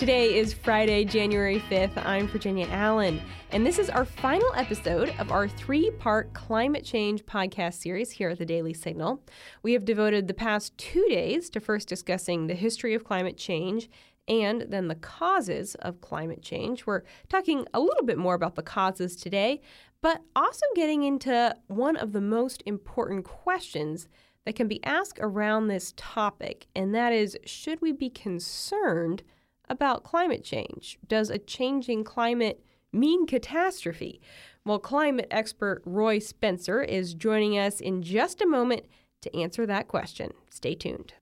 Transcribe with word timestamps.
Today 0.00 0.38
is 0.38 0.54
Friday, 0.54 1.04
January 1.04 1.60
5th. 1.68 2.02
I'm 2.06 2.26
Virginia 2.26 2.66
Allen, 2.70 3.20
and 3.50 3.66
this 3.66 3.78
is 3.78 3.90
our 3.90 4.06
final 4.06 4.50
episode 4.54 5.12
of 5.18 5.30
our 5.30 5.46
three 5.46 5.90
part 5.90 6.32
climate 6.32 6.86
change 6.86 7.26
podcast 7.26 7.74
series 7.74 8.10
here 8.10 8.30
at 8.30 8.38
the 8.38 8.46
Daily 8.46 8.72
Signal. 8.72 9.22
We 9.62 9.74
have 9.74 9.84
devoted 9.84 10.26
the 10.26 10.32
past 10.32 10.78
two 10.78 11.06
days 11.10 11.50
to 11.50 11.60
first 11.60 11.86
discussing 11.86 12.46
the 12.46 12.54
history 12.54 12.94
of 12.94 13.04
climate 13.04 13.36
change 13.36 13.90
and 14.26 14.62
then 14.70 14.88
the 14.88 14.94
causes 14.94 15.74
of 15.74 16.00
climate 16.00 16.40
change. 16.40 16.86
We're 16.86 17.02
talking 17.28 17.66
a 17.74 17.80
little 17.80 18.06
bit 18.06 18.16
more 18.16 18.34
about 18.34 18.54
the 18.54 18.62
causes 18.62 19.14
today, 19.16 19.60
but 20.00 20.22
also 20.34 20.64
getting 20.74 21.02
into 21.02 21.54
one 21.66 21.96
of 21.96 22.12
the 22.12 22.22
most 22.22 22.62
important 22.64 23.26
questions 23.26 24.08
that 24.46 24.56
can 24.56 24.66
be 24.66 24.82
asked 24.82 25.18
around 25.20 25.68
this 25.68 25.92
topic, 25.98 26.68
and 26.74 26.94
that 26.94 27.12
is 27.12 27.36
should 27.44 27.82
we 27.82 27.92
be 27.92 28.08
concerned 28.08 29.22
about 29.70 30.04
climate 30.04 30.44
change? 30.44 30.98
Does 31.08 31.30
a 31.30 31.38
changing 31.38 32.04
climate 32.04 32.62
mean 32.92 33.26
catastrophe? 33.26 34.20
Well, 34.66 34.80
climate 34.80 35.28
expert 35.30 35.80
Roy 35.86 36.18
Spencer 36.18 36.82
is 36.82 37.14
joining 37.14 37.56
us 37.56 37.80
in 37.80 38.02
just 38.02 38.42
a 38.42 38.46
moment 38.46 38.82
to 39.22 39.34
answer 39.34 39.64
that 39.66 39.88
question. 39.88 40.32
Stay 40.50 40.74
tuned. 40.74 41.14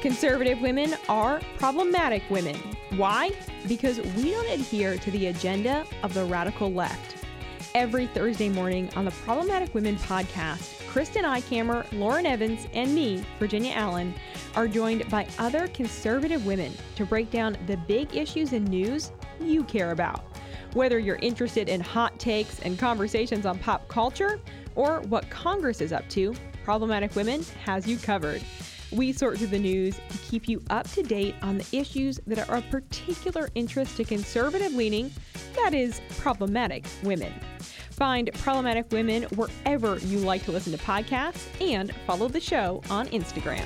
Conservative 0.00 0.60
women 0.60 0.94
are 1.08 1.40
problematic 1.58 2.22
women. 2.28 2.56
Why? 2.96 3.32
Because 3.66 3.98
we 4.16 4.30
don't 4.30 4.50
adhere 4.50 4.98
to 4.98 5.10
the 5.10 5.28
agenda 5.28 5.86
of 6.02 6.12
the 6.12 6.24
radical 6.24 6.72
left. 6.72 7.16
Every 7.74 8.06
Thursday 8.08 8.48
morning 8.48 8.90
on 8.96 9.04
the 9.06 9.10
Problematic 9.10 9.74
Women 9.74 9.96
podcast, 9.96 10.83
Kristen 10.94 11.24
Eichamer, 11.24 11.84
Lauren 11.90 12.24
Evans, 12.24 12.68
and 12.72 12.94
me, 12.94 13.24
Virginia 13.40 13.72
Allen, 13.74 14.14
are 14.54 14.68
joined 14.68 15.10
by 15.10 15.26
other 15.40 15.66
conservative 15.66 16.46
women 16.46 16.72
to 16.94 17.04
break 17.04 17.32
down 17.32 17.56
the 17.66 17.76
big 17.76 18.14
issues 18.14 18.52
and 18.52 18.68
news 18.68 19.10
you 19.40 19.64
care 19.64 19.90
about. 19.90 20.24
Whether 20.72 21.00
you're 21.00 21.16
interested 21.16 21.68
in 21.68 21.80
hot 21.80 22.16
takes 22.20 22.60
and 22.60 22.78
conversations 22.78 23.44
on 23.44 23.58
pop 23.58 23.88
culture 23.88 24.38
or 24.76 25.00
what 25.08 25.28
Congress 25.30 25.80
is 25.80 25.92
up 25.92 26.08
to, 26.10 26.32
Problematic 26.62 27.16
Women 27.16 27.44
has 27.64 27.88
you 27.88 27.96
covered. 27.96 28.40
We 28.92 29.12
sort 29.12 29.38
through 29.38 29.48
the 29.48 29.58
news 29.58 29.96
to 29.96 30.18
keep 30.18 30.48
you 30.48 30.62
up 30.70 30.88
to 30.92 31.02
date 31.02 31.34
on 31.42 31.58
the 31.58 31.66
issues 31.76 32.20
that 32.28 32.48
are 32.48 32.58
of 32.58 32.70
particular 32.70 33.48
interest 33.56 33.96
to 33.96 34.04
conservative 34.04 34.72
leaning, 34.72 35.10
that 35.56 35.74
is, 35.74 36.00
problematic 36.18 36.86
women. 37.02 37.34
Find 37.94 38.28
Problematic 38.34 38.90
Women 38.90 39.22
wherever 39.36 39.98
you 39.98 40.18
like 40.18 40.44
to 40.46 40.52
listen 40.52 40.76
to 40.76 40.84
podcasts 40.84 41.46
and 41.60 41.94
follow 42.08 42.26
the 42.26 42.40
show 42.40 42.82
on 42.90 43.06
Instagram. 43.08 43.64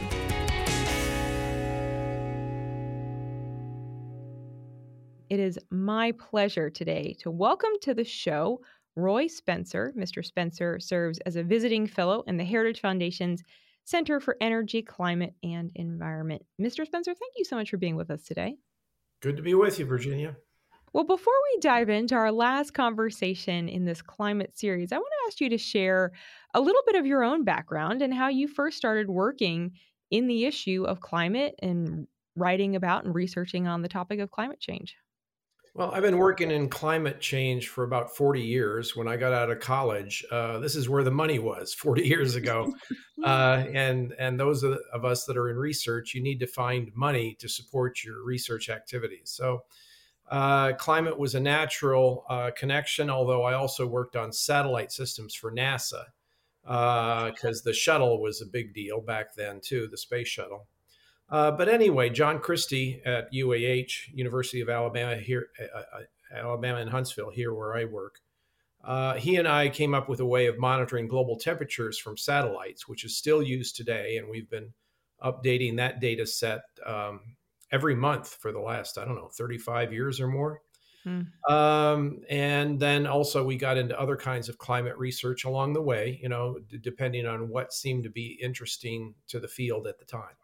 It 5.31 5.41
is 5.41 5.59
my 5.71 6.13
pleasure 6.13 6.69
today 6.69 7.17
to 7.21 7.31
welcome 7.31 7.71
to 7.81 7.95
the 7.95 8.05
show 8.05 8.61
Roy 8.97 9.29
Spencer. 9.29 9.95
Mr. 9.97 10.23
Spencer 10.23 10.79
serves 10.79 11.19
as 11.21 11.37
a 11.37 11.43
visiting 11.43 11.87
fellow 11.87 12.23
in 12.27 12.37
the 12.37 12.45
Heritage 12.45 12.83
Foundation's 12.83 13.43
Center 13.85 14.21
for 14.21 14.37
Energy, 14.43 14.83
Climate, 14.83 15.33
and 15.43 15.71
Environment. 15.75 16.45
Mr. 16.61 16.85
Spencer, 16.85 17.15
thank 17.15 17.33
you 17.39 17.47
so 17.47 17.57
much 17.57 17.71
for 17.71 17.79
being 17.79 17.97
with 17.97 18.11
us 18.11 18.25
today. 18.25 18.57
Good 19.23 19.39
to 19.39 19.43
be 19.43 19.55
with 19.55 19.79
you, 19.79 19.87
Virginia. 19.87 20.37
Well, 20.93 21.05
before 21.05 21.35
we 21.53 21.61
dive 21.61 21.89
into 21.89 22.15
our 22.15 22.33
last 22.33 22.73
conversation 22.73 23.69
in 23.69 23.85
this 23.85 24.03
climate 24.03 24.59
series, 24.59 24.93
I 24.93 24.97
want 24.97 25.07
to 25.07 25.27
ask 25.29 25.41
you 25.41 25.49
to 25.51 25.59
share 25.59 26.13
a 26.55 26.61
little 26.61 26.83
bit 26.87 26.97
of 26.97 27.07
your 27.07 27.23
own 27.23 27.45
background 27.45 28.03
and 28.03 28.15
how 28.15 28.29
you 28.29 28.49
first 28.49 28.77
started 28.77 29.11
working 29.11 29.73
in 30.11 30.27
the 30.27 30.47
issue 30.47 30.85
of 30.85 31.01
climate 31.01 31.55
and 31.61 32.07
writing 32.35 32.75
about 32.75 33.05
and 33.05 33.15
researching 33.15 33.67
on 33.67 33.83
the 33.83 33.89
topic 33.89 34.21
of 34.21 34.31
climate 34.31 34.61
change. 34.61 34.97
Well, 35.75 35.93
I've 35.93 36.03
been 36.03 36.19
working 36.19 36.51
in 36.51 36.71
climate 36.71 37.21
change 37.21 37.69
for 37.69 37.85
about 37.85 38.17
40 38.17 38.41
years. 38.41 38.97
When 38.97 39.07
I 39.07 39.17
got 39.17 39.33
out 39.33 39.51
of 39.51 39.61
college, 39.61 40.25
uh, 40.31 40.59
this 40.59 40.75
is 40.75 40.89
where 40.89 41.05
the 41.05 41.11
money 41.11 41.39
was 41.39 41.75
40 41.79 42.03
years 42.03 42.35
ago. 42.35 42.73
Uh, 43.23 43.65
and 43.73 44.13
and 44.19 44.41
those 44.41 44.65
of 44.65 45.05
us 45.05 45.25
that 45.27 45.37
are 45.37 45.51
in 45.51 45.57
research, 45.57 46.15
you 46.15 46.23
need 46.23 46.41
to 46.41 46.47
find 46.47 46.91
money 46.95 47.37
to 47.39 47.49
support 47.49 48.03
your 48.03 48.25
research 48.25 48.69
activities. 48.69 49.31
So 49.31 49.65
uh, 50.31 50.73
climate 50.75 51.19
was 51.19 51.35
a 51.35 51.41
natural 51.41 52.25
uh, 52.29 52.51
connection, 52.57 53.09
although 53.11 53.43
I 53.43 53.55
also 53.55 53.87
worked 53.87 54.17
on 54.17 54.33
satellite 54.33 54.93
systems 54.93 55.35
for 55.35 55.53
NASA 55.53 56.05
because 56.63 57.61
uh, 57.61 57.65
the 57.65 57.73
shuttle 57.73 58.21
was 58.21 58.43
a 58.43 58.47
big 58.47 58.75
deal 58.75 59.01
back 59.01 59.35
then, 59.35 59.61
too, 59.63 59.89
the 59.89 59.97
space 59.97 60.29
shuttle. 60.29 60.67
Uh, 61.31 61.51
but 61.51 61.69
anyway, 61.69 62.11
John 62.11 62.41
Christy 62.41 63.01
at 63.05 63.33
UAH, 63.33 64.13
University 64.13 64.61
of 64.61 64.69
Alabama, 64.69 65.17
here, 65.17 65.49
uh, 65.75 65.83
Alabama 66.35 66.81
in 66.81 66.89
Huntsville, 66.89 67.31
here 67.31 67.55
where 67.55 67.77
I 67.77 67.85
work, 67.85 68.21
he 69.19 69.37
and 69.37 69.49
I 69.49 69.71
came 69.71 69.95
up 69.95 70.09
with 70.09 70.21
a 70.21 70.27
way 70.27 70.47
of 70.47 70.59
monitoring 70.59 71.09
global 71.09 71.39
temperatures 71.39 71.99
from 71.99 72.17
satellites, 72.17 72.87
which 72.87 73.05
is 73.05 73.17
still 73.17 73.43
used 73.43 73.77
today. 73.77 74.19
And 74.19 74.29
we've 74.29 74.49
been 74.51 74.73
updating 75.23 75.77
that 75.77 76.01
data 76.01 76.27
set 76.27 76.63
um, 76.87 77.21
every 77.71 77.95
month 77.95 78.35
for 78.41 78.53
the 78.53 78.61
last, 78.61 78.99
I 78.99 79.05
don't 79.05 79.17
know, 79.17 79.29
35 79.29 79.93
years 79.93 80.21
or 80.21 80.29
more. 80.29 80.63
Hmm. 81.05 81.23
Um, 81.49 82.21
and 82.29 82.81
then 82.81 83.07
also 83.07 83.45
we 83.45 83.57
got 83.57 83.77
into 83.77 83.99
other 83.99 84.17
kinds 84.17 84.49
of 84.49 84.59
climate 84.59 84.97
research 84.99 85.45
along 85.45 85.73
the 85.75 85.83
way, 85.83 86.19
you 86.23 86.29
know, 86.29 86.59
d- 86.59 86.79
depending 86.79 87.27
on 87.27 87.49
what 87.49 87.73
seemed 87.73 88.05
to 88.05 88.11
be 88.11 88.39
interesting 88.43 89.15
to 89.29 89.39
the 89.39 89.49
field 89.49 89.87
at 89.87 89.99
the 89.99 90.05
time. 90.05 90.35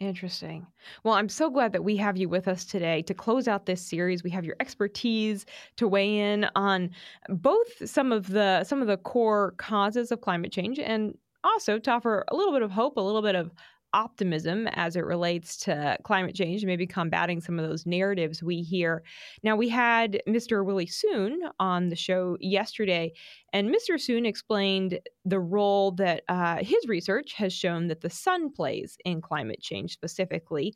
Interesting. 0.00 0.66
Well, 1.04 1.14
I'm 1.14 1.28
so 1.28 1.48
glad 1.48 1.72
that 1.72 1.84
we 1.84 1.96
have 1.98 2.16
you 2.16 2.28
with 2.28 2.48
us 2.48 2.64
today 2.64 3.00
to 3.02 3.14
close 3.14 3.46
out 3.46 3.66
this 3.66 3.80
series. 3.80 4.24
We 4.24 4.30
have 4.30 4.44
your 4.44 4.56
expertise 4.58 5.46
to 5.76 5.86
weigh 5.86 6.18
in 6.18 6.46
on 6.56 6.90
both 7.28 7.88
some 7.88 8.10
of 8.10 8.28
the 8.28 8.64
some 8.64 8.82
of 8.82 8.88
the 8.88 8.96
core 8.96 9.52
causes 9.52 10.10
of 10.10 10.20
climate 10.20 10.50
change 10.52 10.80
and 10.80 11.16
also 11.44 11.78
to 11.78 11.90
offer 11.92 12.24
a 12.28 12.34
little 12.34 12.52
bit 12.52 12.62
of 12.62 12.72
hope, 12.72 12.96
a 12.96 13.00
little 13.00 13.22
bit 13.22 13.36
of 13.36 13.52
optimism 13.94 14.66
as 14.72 14.96
it 14.96 15.04
relates 15.04 15.56
to 15.56 15.96
climate 16.02 16.34
change, 16.34 16.64
maybe 16.64 16.86
combating 16.86 17.40
some 17.40 17.58
of 17.58 17.66
those 17.66 17.86
narratives 17.86 18.42
we 18.42 18.60
hear. 18.60 19.02
Now, 19.42 19.56
we 19.56 19.68
had 19.68 20.20
Mr. 20.28 20.64
Willie 20.64 20.86
Soon 20.86 21.40
on 21.60 21.88
the 21.88 21.96
show 21.96 22.36
yesterday, 22.40 23.12
and 23.52 23.74
Mr. 23.74 23.98
Soon 23.98 24.26
explained 24.26 24.98
the 25.24 25.40
role 25.40 25.92
that 25.92 26.24
uh, 26.28 26.56
his 26.56 26.86
research 26.88 27.32
has 27.34 27.52
shown 27.52 27.86
that 27.86 28.00
the 28.00 28.10
sun 28.10 28.50
plays 28.50 28.98
in 29.04 29.22
climate 29.22 29.62
change 29.62 29.92
specifically. 29.92 30.74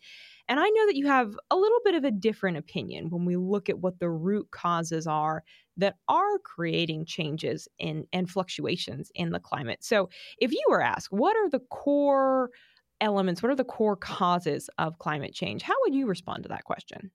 And 0.49 0.59
I 0.59 0.69
know 0.69 0.87
that 0.87 0.97
you 0.97 1.07
have 1.09 1.37
a 1.51 1.57
little 1.57 1.81
bit 1.85 1.95
of 1.95 2.05
a 2.05 2.11
different 2.11 2.57
opinion 2.57 3.11
when 3.11 3.27
we 3.27 3.37
look 3.37 3.69
at 3.69 3.81
what 3.81 3.99
the 3.99 4.09
root 4.09 4.49
causes 4.51 5.07
are 5.07 5.43
that 5.77 5.97
are 6.09 6.39
creating 6.39 7.05
changes 7.05 7.69
in 7.79 8.07
and 8.13 8.31
fluctuations 8.31 9.11
in 9.15 9.31
the 9.31 9.41
climate. 9.41 9.85
So, 9.85 10.09
if 10.39 10.53
you 10.53 10.65
were 10.69 10.83
asked, 10.83 11.09
what 11.11 11.37
are 11.37 11.51
the 11.51 11.61
core 11.71 12.51
elements, 13.01 13.43
what 13.43 13.51
are 13.51 13.57
the 13.57 13.65
core 13.65 13.97
causes 13.97 14.69
of 14.79 14.99
climate 14.99 15.35
change? 15.35 15.63
How 15.63 15.75
would 15.83 15.95
you 15.95 16.07
respond 16.07 16.45
to 16.45 16.49
that 16.51 16.65
question? 16.65 17.11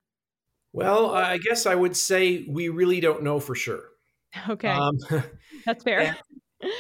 Well, 0.72 1.14
I 1.14 1.38
guess 1.38 1.66
I 1.66 1.76
would 1.76 1.96
say 1.96 2.46
we 2.50 2.70
really 2.70 3.00
don't 3.00 3.24
know 3.24 3.40
for 3.40 3.56
sure. 3.56 3.84
Okay. 4.50 4.70
Um, 4.70 4.98
That's 5.66 5.84
fair. 5.84 6.18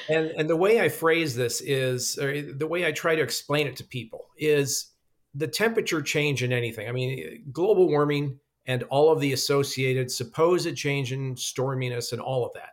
And, 0.09 0.27
and, 0.27 0.39
and 0.39 0.49
the 0.49 0.55
way 0.55 0.79
I 0.79 0.87
phrase 0.87 1.35
this 1.35 1.59
is, 1.59 2.15
the 2.15 2.67
way 2.69 2.85
I 2.85 2.93
try 2.93 3.15
to 3.15 3.21
explain 3.21 3.67
it 3.67 3.75
to 3.75 3.83
people 3.83 4.29
is 4.37 4.93
the 5.35 5.45
temperature 5.45 6.01
change 6.01 6.41
in 6.41 6.53
anything. 6.53 6.87
I 6.87 6.93
mean, 6.93 7.43
global 7.51 7.89
warming 7.89 8.39
and 8.65 8.83
all 8.83 9.11
of 9.11 9.19
the 9.19 9.33
associated 9.33 10.09
supposed 10.09 10.75
change 10.77 11.11
in 11.11 11.35
storminess 11.35 12.13
and 12.13 12.21
all 12.21 12.45
of 12.45 12.53
that. 12.53 12.69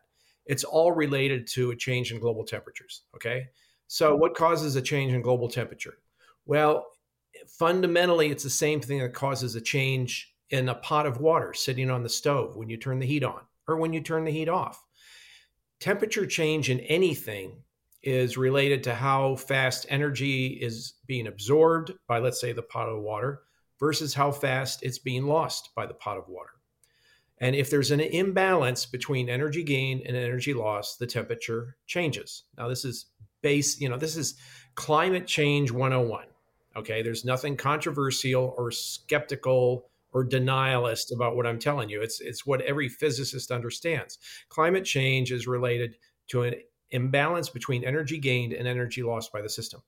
It's 0.47 0.65
all 0.65 0.93
related 0.93 1.47
to 1.49 1.72
a 1.72 1.77
change 1.77 2.13
in 2.13 2.21
global 2.21 2.45
temperatures. 2.45 3.03
Okay. 3.16 3.49
So, 3.89 4.15
what 4.15 4.34
causes 4.34 4.77
a 4.77 4.83
change 4.83 5.13
in 5.13 5.21
global 5.21 5.49
temperature? 5.49 5.95
Well, 6.51 6.89
fundamentally, 7.47 8.31
it's 8.33 8.43
the 8.43 8.51
same 8.51 8.81
thing 8.81 8.99
that 8.99 9.15
causes 9.15 9.55
a 9.55 9.61
change 9.61 10.35
in 10.51 10.69
a 10.69 10.75
pot 10.75 11.07
of 11.07 11.21
water 11.21 11.55
sitting 11.55 11.89
on 11.89 12.03
the 12.03 12.09
stove 12.09 12.57
when 12.57 12.69
you 12.69 12.77
turn 12.77 12.99
the 12.99 13.07
heat 13.07 13.23
on 13.23 13.43
or 13.69 13.77
when 13.77 13.93
you 13.93 14.01
turn 14.01 14.25
the 14.25 14.33
heat 14.33 14.49
off. 14.49 14.85
Temperature 15.79 16.27
change 16.27 16.69
in 16.69 16.81
anything 16.81 17.63
is 18.03 18.37
related 18.37 18.83
to 18.83 18.97
how 18.97 19.37
fast 19.37 19.87
energy 19.91 20.59
is 20.61 20.95
being 21.07 21.29
absorbed 21.29 21.93
by, 22.09 22.19
let's 22.19 22.41
say, 22.41 22.53
the 22.53 22.63
pot 22.63 22.89
of 22.89 23.01
water 23.01 23.43
versus 23.79 24.13
how 24.13 24.33
fast 24.33 24.83
it's 24.83 24.99
being 24.99 25.27
lost 25.27 25.71
by 25.77 25.87
the 25.87 25.95
pot 25.95 26.19
of 26.19 26.27
water. 26.27 26.51
And 27.39 27.55
if 27.55 27.71
there's 27.71 27.93
an 27.93 28.01
imbalance 28.01 28.87
between 28.87 29.29
energy 29.29 29.63
gain 29.63 30.03
and 30.05 30.17
energy 30.17 30.53
loss, 30.53 30.97
the 30.97 31.07
temperature 31.07 31.77
changes. 31.87 32.43
Now, 32.59 32.67
this 32.67 32.85
is 32.85 33.07
base, 33.41 33.81
you 33.81 33.89
know, 33.89 33.97
this 33.97 34.17
is 34.17 34.35
climate 34.75 35.29
change 35.29 35.71
101. 35.71 36.25
Okay, 36.77 37.03
there's 37.03 37.25
nothing 37.25 37.57
controversial 37.57 38.55
or 38.57 38.71
skeptical 38.71 39.91
or 40.13 40.25
denialist 40.25 41.15
about 41.15 41.37
what 41.37 41.47
I'm 41.47 41.59
telling 41.59 41.89
you. 41.89 42.03
It's 42.03 42.21
it's 42.21 42.47
what 42.47 42.61
every 42.63 42.89
physicist 42.89 43.51
understands. 43.51 44.19
Climate 44.49 44.84
change 44.84 45.33
is 45.33 45.47
related 45.47 45.97
to 46.28 46.43
an 46.43 46.55
imbalance 46.91 47.49
between 47.49 47.84
energy 47.84 48.19
gained 48.19 48.53
and 48.53 48.67
energy 48.67 49.03
lost 49.03 49.33
by 49.33 49.43
the 49.43 49.49
system. 49.49 49.83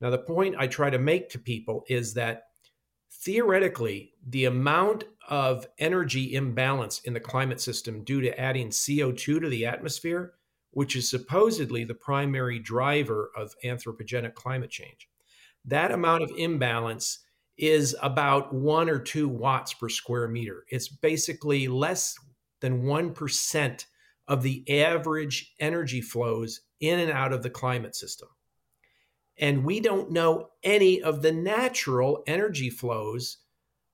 Now, 0.00 0.10
the 0.10 0.18
point 0.18 0.56
I 0.58 0.66
try 0.66 0.90
to 0.90 0.98
make 0.98 1.28
to 1.30 1.38
people 1.38 1.84
is 1.88 2.14
that 2.14 2.44
theoretically, 3.10 4.12
the 4.28 4.44
amount 4.44 5.04
of 5.28 5.66
energy 5.78 6.34
imbalance 6.34 7.00
in 7.00 7.14
the 7.14 7.20
climate 7.20 7.60
system 7.60 8.04
due 8.04 8.20
to 8.20 8.38
adding 8.38 8.68
CO2 8.68 9.40
to 9.40 9.48
the 9.48 9.64
atmosphere, 9.66 10.34
which 10.72 10.96
is 10.96 11.08
supposedly 11.08 11.84
the 11.84 11.94
primary 11.94 12.58
driver 12.58 13.30
of 13.36 13.54
anthropogenic 13.64 14.34
climate 14.34 14.70
change, 14.70 15.08
that 15.66 15.92
amount 15.92 16.22
of 16.22 16.30
imbalance 16.36 17.20
is 17.56 17.96
about 18.02 18.52
one 18.52 18.88
or 18.88 18.98
two 18.98 19.28
watts 19.28 19.74
per 19.74 19.88
square 19.88 20.28
meter. 20.28 20.64
It's 20.70 20.88
basically 20.88 21.68
less 21.68 22.14
than 22.60 22.82
1% 22.82 23.84
of 24.26 24.42
the 24.42 24.82
average 24.82 25.54
energy 25.60 26.00
flows 26.00 26.62
in 26.80 26.98
and 26.98 27.10
out 27.10 27.32
of 27.32 27.42
the 27.42 27.50
climate 27.50 27.94
system. 27.94 28.28
And 29.38 29.64
we 29.64 29.80
don't 29.80 30.10
know 30.10 30.50
any 30.62 31.02
of 31.02 31.22
the 31.22 31.32
natural 31.32 32.22
energy 32.26 32.70
flows 32.70 33.38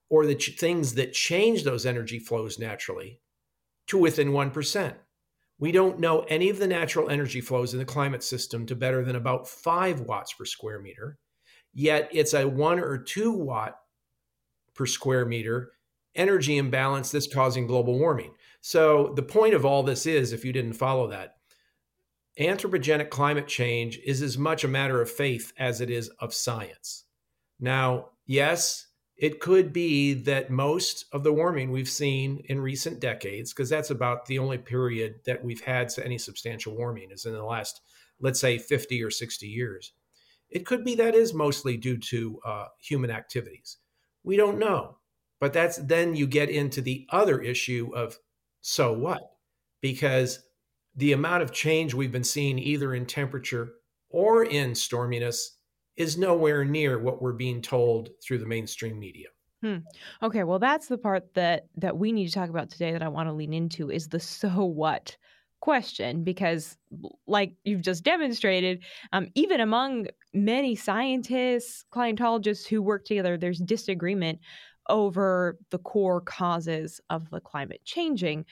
or 0.09 0.25
the 0.25 0.35
ch- 0.35 0.57
things 0.59 0.93
that 0.95 1.13
change 1.13 1.63
those 1.63 1.85
energy 1.85 2.19
flows 2.19 2.59
naturally 2.59 3.19
to 3.87 3.97
within 3.97 4.29
1%. 4.29 4.95
We 5.57 5.71
don't 5.71 5.99
know 5.99 6.21
any 6.21 6.49
of 6.49 6.59
the 6.59 6.67
natural 6.67 7.09
energy 7.09 7.41
flows 7.41 7.73
in 7.73 7.79
the 7.79 7.85
climate 7.85 8.23
system 8.23 8.65
to 8.67 8.75
better 8.75 9.03
than 9.03 9.15
about 9.15 9.47
5 9.47 10.01
watts 10.01 10.33
per 10.33 10.45
square 10.45 10.79
meter. 10.79 11.17
Yet 11.73 12.09
it's 12.11 12.33
a 12.33 12.47
1 12.47 12.79
or 12.79 12.97
2 12.97 13.31
watt 13.31 13.79
per 14.73 14.85
square 14.85 15.25
meter 15.25 15.71
energy 16.15 16.57
imbalance 16.57 17.11
that's 17.11 17.33
causing 17.33 17.67
global 17.67 17.97
warming. 17.97 18.33
So 18.59 19.13
the 19.15 19.23
point 19.23 19.53
of 19.53 19.65
all 19.65 19.83
this 19.83 20.05
is 20.05 20.33
if 20.33 20.43
you 20.43 20.53
didn't 20.53 20.73
follow 20.73 21.07
that, 21.07 21.37
anthropogenic 22.39 23.09
climate 23.09 23.47
change 23.47 23.99
is 24.05 24.21
as 24.21 24.37
much 24.37 24.63
a 24.63 24.69
matter 24.69 25.01
of 25.01 25.09
faith 25.09 25.53
as 25.57 25.81
it 25.81 25.89
is 25.89 26.09
of 26.19 26.33
science. 26.33 27.05
Now, 27.59 28.09
yes, 28.25 28.87
it 29.17 29.39
could 29.39 29.71
be 29.71 30.13
that 30.13 30.49
most 30.49 31.05
of 31.13 31.23
the 31.23 31.31
warming 31.31 31.71
we've 31.71 31.89
seen 31.89 32.43
in 32.45 32.59
recent 32.59 32.99
decades, 32.99 33.53
because 33.53 33.69
that's 33.69 33.91
about 33.91 34.25
the 34.25 34.39
only 34.39 34.57
period 34.57 35.19
that 35.25 35.43
we've 35.43 35.61
had 35.61 35.91
any 36.03 36.17
substantial 36.17 36.75
warming, 36.75 37.11
is 37.11 37.25
in 37.25 37.33
the 37.33 37.43
last, 37.43 37.81
let's 38.19 38.39
say, 38.39 38.57
50 38.57 39.03
or 39.03 39.11
60 39.11 39.45
years. 39.45 39.93
It 40.51 40.65
could 40.65 40.83
be 40.83 40.95
that 40.95 41.15
is 41.15 41.33
mostly 41.33 41.77
due 41.77 41.97
to 41.97 42.39
uh, 42.45 42.65
human 42.79 43.09
activities. 43.09 43.77
We 44.23 44.37
don't 44.37 44.59
know. 44.59 44.97
But 45.39 45.53
that's 45.53 45.77
then 45.77 46.15
you 46.15 46.27
get 46.27 46.49
into 46.49 46.81
the 46.81 47.07
other 47.09 47.41
issue 47.41 47.91
of 47.95 48.17
so 48.61 48.93
what? 48.93 49.21
Because 49.81 50.39
the 50.95 51.13
amount 51.13 51.41
of 51.41 51.51
change 51.51 51.93
we've 51.93 52.11
been 52.11 52.23
seeing 52.23 52.59
either 52.59 52.93
in 52.93 53.05
temperature 53.05 53.73
or 54.09 54.43
in 54.43 54.71
storminess 54.71 55.37
is 55.97 56.17
nowhere 56.17 56.63
near 56.63 56.99
what 56.99 57.21
we're 57.21 57.33
being 57.33 57.61
told 57.61 58.09
through 58.23 58.37
the 58.37 58.45
mainstream 58.45 58.99
media. 58.99 59.29
Hmm. 59.61 59.77
Okay, 60.21 60.43
well, 60.43 60.59
that's 60.59 60.87
the 60.87 60.97
part 60.97 61.33
that 61.35 61.67
that 61.77 61.97
we 61.97 62.11
need 62.11 62.27
to 62.27 62.33
talk 62.33 62.49
about 62.49 62.69
today. 62.69 62.91
That 62.91 63.03
I 63.03 63.09
want 63.09 63.29
to 63.29 63.33
lean 63.33 63.53
into 63.53 63.89
is 63.89 64.07
the 64.07 64.19
so 64.19 64.65
what 64.65 65.17
question, 65.61 66.23
because 66.23 66.77
like 67.27 67.53
you've 67.63 67.81
just 67.81 68.03
demonstrated, 68.03 68.83
um, 69.13 69.27
even 69.35 69.61
among 69.61 70.07
many 70.33 70.75
scientists, 70.75 71.85
climatologists 71.93 72.67
who 72.67 72.81
work 72.81 73.05
together, 73.05 73.37
there's 73.37 73.59
disagreement 73.59 74.39
over 74.89 75.57
the 75.69 75.77
core 75.77 76.21
causes 76.21 76.99
of 77.09 77.29
the 77.29 77.39
climate 77.39 77.81
changing. 77.85 78.45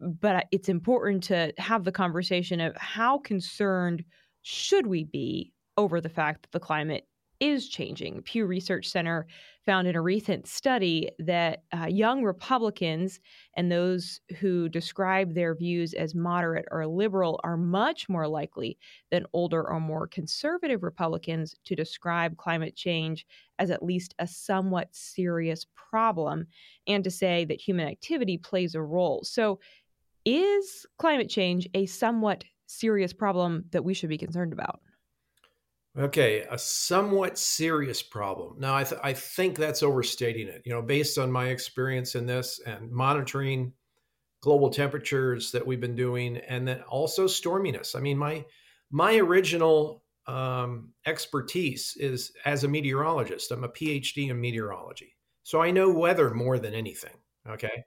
But 0.00 0.46
it's 0.52 0.68
important 0.68 1.22
to 1.24 1.52
have 1.56 1.84
the 1.84 1.92
conversation 1.92 2.60
of 2.60 2.76
how 2.76 3.18
concerned 3.18 4.04
should 4.42 4.86
we 4.86 5.04
be 5.04 5.52
over 5.78 6.00
the 6.00 6.10
fact 6.10 6.42
that 6.42 6.52
the 6.52 6.60
climate 6.60 7.06
is 7.40 7.68
changing. 7.68 8.22
Pew 8.22 8.46
Research 8.46 8.88
Center 8.88 9.26
found 9.64 9.88
in 9.88 9.96
a 9.96 10.00
recent 10.00 10.46
study 10.46 11.10
that 11.18 11.64
uh, 11.76 11.86
young 11.86 12.22
Republicans 12.22 13.20
and 13.56 13.70
those 13.70 14.20
who 14.38 14.68
describe 14.68 15.34
their 15.34 15.54
views 15.54 15.92
as 15.92 16.14
moderate 16.14 16.66
or 16.70 16.86
liberal 16.86 17.40
are 17.42 17.56
much 17.56 18.08
more 18.08 18.28
likely 18.28 18.78
than 19.10 19.26
older 19.32 19.68
or 19.68 19.80
more 19.80 20.06
conservative 20.06 20.82
Republicans 20.82 21.56
to 21.64 21.74
describe 21.74 22.36
climate 22.36 22.76
change 22.76 23.26
as 23.58 23.70
at 23.70 23.82
least 23.82 24.14
a 24.20 24.26
somewhat 24.26 24.88
serious 24.92 25.66
problem 25.74 26.46
and 26.86 27.02
to 27.02 27.10
say 27.10 27.44
that 27.44 27.60
human 27.60 27.88
activity 27.88 28.38
plays 28.38 28.74
a 28.74 28.82
role. 28.82 29.22
So, 29.24 29.58
is 30.24 30.84
climate 30.98 31.28
change 31.28 31.68
a 31.74 31.86
somewhat 31.86 32.42
serious 32.66 33.12
problem 33.12 33.64
that 33.70 33.84
we 33.84 33.94
should 33.94 34.08
be 34.08 34.18
concerned 34.18 34.52
about? 34.52 34.80
Okay, 35.98 36.44
a 36.50 36.58
somewhat 36.58 37.38
serious 37.38 38.02
problem. 38.02 38.56
Now, 38.58 38.76
I, 38.76 38.84
th- 38.84 39.00
I 39.02 39.14
think 39.14 39.56
that's 39.56 39.82
overstating 39.82 40.46
it. 40.46 40.60
You 40.66 40.72
know, 40.72 40.82
based 40.82 41.16
on 41.16 41.32
my 41.32 41.48
experience 41.48 42.14
in 42.14 42.26
this 42.26 42.60
and 42.66 42.90
monitoring 42.90 43.72
global 44.42 44.68
temperatures 44.68 45.50
that 45.52 45.66
we've 45.66 45.80
been 45.80 45.96
doing, 45.96 46.36
and 46.36 46.68
then 46.68 46.82
also 46.82 47.26
storminess. 47.26 47.96
I 47.96 48.00
mean, 48.00 48.18
my 48.18 48.44
my 48.90 49.16
original 49.16 50.04
um, 50.26 50.92
expertise 51.06 51.96
is 51.98 52.32
as 52.44 52.64
a 52.64 52.68
meteorologist. 52.68 53.50
I'm 53.50 53.64
a 53.64 53.68
PhD 53.68 54.28
in 54.28 54.38
meteorology, 54.38 55.16
so 55.44 55.62
I 55.62 55.70
know 55.70 55.88
weather 55.88 56.34
more 56.34 56.58
than 56.58 56.74
anything. 56.74 57.16
Okay, 57.48 57.84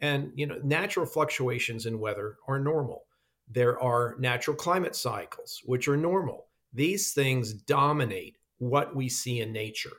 and 0.00 0.30
you 0.36 0.46
know, 0.46 0.60
natural 0.62 1.04
fluctuations 1.04 1.86
in 1.86 1.98
weather 1.98 2.36
are 2.46 2.60
normal. 2.60 3.06
There 3.50 3.80
are 3.82 4.14
natural 4.20 4.56
climate 4.56 4.94
cycles, 4.94 5.60
which 5.64 5.88
are 5.88 5.96
normal. 5.96 6.49
These 6.72 7.12
things 7.12 7.52
dominate 7.52 8.36
what 8.58 8.94
we 8.94 9.08
see 9.08 9.40
in 9.40 9.52
nature. 9.52 9.96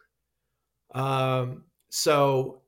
Um, 0.93 1.65
so, 1.89 2.61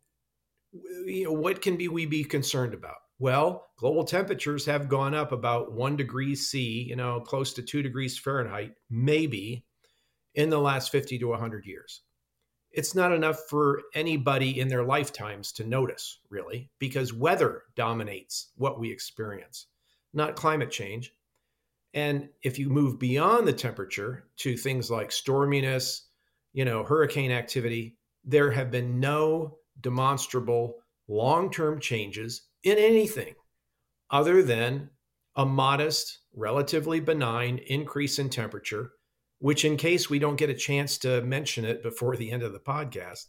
you 1.05 1.25
know, 1.25 1.33
what 1.33 1.61
can 1.61 1.77
be 1.77 1.87
we 1.87 2.05
be 2.05 2.23
concerned 2.23 2.73
about? 2.73 2.97
Well, 3.19 3.67
global 3.77 4.03
temperatures 4.03 4.65
have 4.65 4.89
gone 4.89 5.13
up 5.13 5.31
about 5.31 5.71
one 5.71 5.95
degree 5.95 6.35
C, 6.35 6.83
you 6.83 6.95
know, 6.95 7.21
close 7.21 7.53
to 7.53 7.61
two 7.61 7.81
degrees 7.81 8.17
Fahrenheit, 8.17 8.73
maybe 8.89 9.65
in 10.33 10.49
the 10.49 10.59
last 10.59 10.91
50 10.91 11.19
to 11.19 11.27
100 11.27 11.65
years 11.65 12.01
it's 12.73 12.95
not 12.95 13.11
enough 13.11 13.39
for 13.47 13.83
anybody 13.93 14.59
in 14.59 14.67
their 14.67 14.83
lifetimes 14.83 15.51
to 15.53 15.63
notice, 15.63 16.19
really, 16.29 16.71
because 16.79 17.13
weather 17.13 17.63
dominates 17.75 18.49
what 18.55 18.79
we 18.79 18.91
experience, 18.91 19.67
not 20.11 20.35
climate 20.35 20.71
change. 20.71 21.13
And 21.93 22.29
if 22.41 22.57
you 22.57 22.69
move 22.69 22.99
beyond 22.99 23.47
the 23.47 23.53
temperature 23.53 24.25
to 24.37 24.57
things 24.57 24.89
like 24.89 25.09
storminess, 25.09 26.01
you 26.53 26.65
know, 26.65 26.83
hurricane 26.83 27.31
activity, 27.31 27.97
there 28.23 28.51
have 28.51 28.71
been 28.71 28.99
no 28.99 29.57
demonstrable 29.81 30.75
long 31.07 31.51
term 31.51 31.79
changes 31.79 32.47
in 32.63 32.77
anything 32.77 33.35
other 34.09 34.41
than 34.41 34.89
a 35.35 35.45
modest, 35.45 36.19
relatively 36.35 36.99
benign 36.99 37.59
increase 37.67 38.19
in 38.19 38.29
temperature 38.29 38.91
which, 39.43 39.65
in 39.65 39.75
case 39.75 40.09
we 40.09 40.19
don't 40.19 40.37
get 40.37 40.49
a 40.49 40.53
chance 40.53 40.97
to 40.97 41.21
mention 41.23 41.65
it 41.65 41.83
before 41.83 42.15
the 42.15 42.31
end 42.31 42.43
of 42.43 42.53
the 42.53 42.59
podcast, 42.59 43.25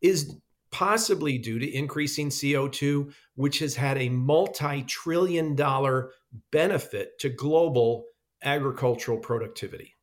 is 0.00 0.36
possibly 0.70 1.36
due 1.36 1.58
to 1.58 1.76
increasing 1.76 2.28
CO2, 2.28 3.12
which 3.34 3.58
has 3.58 3.74
had 3.74 3.98
a 3.98 4.08
multi 4.08 4.84
trillion 4.84 5.56
dollar 5.56 6.12
benefit 6.50 7.18
to 7.20 7.28
global 7.28 8.04
agricultural 8.42 9.18
productivity. 9.18 9.94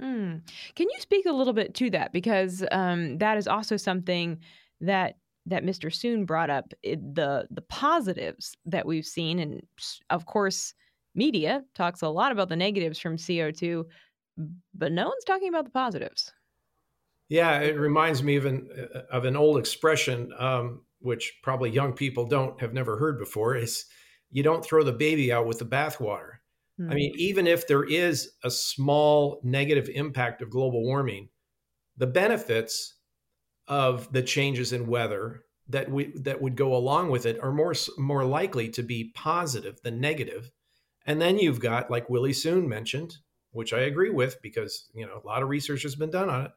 Mm. 0.00 0.42
Can 0.74 0.88
you 0.88 0.96
speak 0.98 1.26
a 1.26 1.32
little 1.32 1.52
bit 1.52 1.74
to 1.74 1.90
that? 1.90 2.12
Because 2.12 2.64
um, 2.72 3.18
that 3.18 3.36
is 3.36 3.46
also 3.46 3.76
something 3.76 4.38
that 4.80 5.16
that 5.46 5.64
Mr. 5.64 5.92
Soon 5.92 6.24
brought 6.24 6.50
up 6.50 6.72
it, 6.82 7.14
the 7.14 7.46
the 7.50 7.62
positives 7.62 8.56
that 8.64 8.86
we've 8.86 9.06
seen, 9.06 9.38
and 9.38 9.62
of 10.10 10.26
course, 10.26 10.74
media 11.14 11.62
talks 11.74 12.02
a 12.02 12.08
lot 12.08 12.32
about 12.32 12.48
the 12.48 12.56
negatives 12.56 12.98
from 12.98 13.18
CO 13.18 13.50
two 13.50 13.86
but 14.74 14.92
no 14.92 15.08
one's 15.08 15.24
talking 15.24 15.48
about 15.48 15.64
the 15.64 15.70
positives. 15.70 16.32
Yeah, 17.28 17.60
it 17.60 17.78
reminds 17.78 18.22
me 18.22 18.36
of 18.36 18.44
an 18.44 18.68
of 19.10 19.24
an 19.24 19.36
old 19.36 19.58
expression, 19.58 20.32
um, 20.38 20.82
which 21.00 21.40
probably 21.42 21.70
young 21.70 21.92
people 21.92 22.26
don't 22.26 22.60
have 22.60 22.74
never 22.74 22.98
heard 22.98 23.18
before. 23.18 23.56
Is 23.56 23.86
you 24.32 24.42
don't 24.42 24.64
throw 24.64 24.82
the 24.82 24.92
baby 24.92 25.32
out 25.32 25.46
with 25.46 25.60
the 25.60 25.66
bathwater. 25.66 26.38
Mm. 26.80 26.90
I 26.90 26.94
mean, 26.94 27.12
hmm. 27.12 27.20
even 27.20 27.46
if 27.46 27.68
there 27.68 27.84
is 27.84 28.32
a 28.42 28.50
small 28.50 29.40
negative 29.44 29.88
impact 29.94 30.42
of 30.42 30.50
global 30.50 30.82
warming, 30.82 31.28
the 31.98 32.06
benefits 32.06 32.94
of 33.68 34.12
the 34.12 34.22
changes 34.22 34.72
in 34.72 34.86
weather 34.86 35.44
that 35.68 35.90
we 35.90 36.12
that 36.16 36.40
would 36.42 36.56
go 36.56 36.74
along 36.74 37.10
with 37.10 37.26
it 37.26 37.38
are 37.40 37.52
more 37.52 37.74
more 37.98 38.24
likely 38.24 38.68
to 38.70 38.82
be 38.82 39.12
positive 39.14 39.80
than 39.82 40.00
negative. 40.00 40.50
And 41.06 41.20
then 41.20 41.38
you've 41.38 41.60
got, 41.60 41.90
like 41.90 42.08
Willie 42.08 42.32
Soon 42.32 42.68
mentioned, 42.68 43.16
which 43.50 43.72
I 43.72 43.80
agree 43.80 44.10
with 44.10 44.40
because, 44.40 44.88
you 44.94 45.06
know, 45.06 45.20
a 45.22 45.26
lot 45.26 45.42
of 45.42 45.48
research 45.48 45.82
has 45.82 45.94
been 45.94 46.10
done 46.10 46.30
on 46.30 46.46
it. 46.46 46.50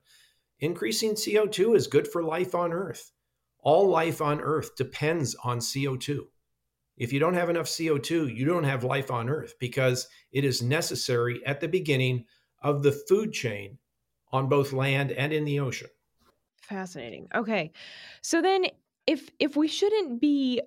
Increasing 0.59 1.13
CO2 1.13 1.75
is 1.75 1.87
good 1.87 2.07
for 2.07 2.23
life 2.23 2.55
on 2.55 2.71
Earth. 2.71 3.11
All 3.59 3.89
life 3.89 4.21
on 4.21 4.39
Earth 4.39 4.75
depends 4.75 5.35
on 5.43 5.59
CO2. 5.59 6.19
If 6.97 7.11
you 7.11 7.19
don't 7.19 7.33
have 7.33 7.49
enough 7.49 7.65
CO2, 7.65 8.33
you 8.35 8.45
don't 8.45 8.63
have 8.63 8.83
life 8.83 9.11
on 9.11 9.29
Earth 9.29 9.55
because 9.59 10.07
it 10.31 10.45
is 10.45 10.61
necessary 10.61 11.45
at 11.45 11.59
the 11.59 11.67
beginning 11.67 12.25
of 12.61 12.83
the 12.83 12.91
food 12.91 13.33
chain 13.33 13.77
on 14.31 14.47
both 14.49 14.73
land 14.73 15.11
and 15.11 15.33
in 15.33 15.45
the 15.45 15.59
ocean. 15.59 15.89
Fascinating. 16.61 17.27
Okay. 17.35 17.71
So 18.21 18.41
then 18.41 18.65
if 19.07 19.29
if 19.39 19.55
we 19.55 19.67
shouldn't 19.67 20.19
be 20.19 20.61